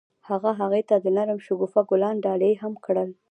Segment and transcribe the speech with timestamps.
[0.29, 3.09] هغه هغې ته د نرم شګوفه ګلان ډالۍ هم کړل.